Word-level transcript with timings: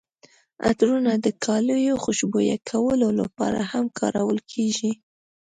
عطرونه 0.67 1.11
د 1.25 1.27
کالیو 1.45 1.95
خوشبویه 2.03 2.57
کولو 2.69 3.07
لپاره 3.19 3.61
هم 3.71 3.85
کارول 3.99 4.39
کیږي. 4.51 4.91